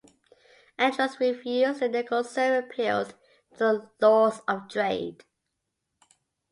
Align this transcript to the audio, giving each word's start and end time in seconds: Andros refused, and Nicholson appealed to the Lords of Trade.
Andros 0.79 1.19
refused, 1.19 1.79
and 1.83 1.93
Nicholson 1.93 2.53
appealed 2.63 3.13
to 3.53 3.57
the 3.59 3.89
Lords 4.07 4.41
of 4.47 4.67
Trade. 4.67 5.23